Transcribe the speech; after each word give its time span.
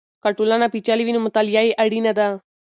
که 0.23 0.29
ټولنه 0.37 0.65
پېچلې 0.73 1.03
وي 1.03 1.13
نو 1.15 1.21
مطالعه 1.27 1.61
یې 1.67 1.77
اړینه 1.83 2.11
ده. 2.19 2.27